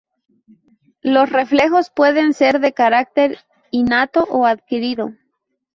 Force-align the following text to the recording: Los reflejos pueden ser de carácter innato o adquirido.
Los 1.03 1.29
reflejos 1.29 1.91
pueden 1.91 2.33
ser 2.33 2.59
de 2.59 2.73
carácter 2.73 3.37
innato 3.69 4.23
o 4.31 4.47
adquirido. 4.47 5.13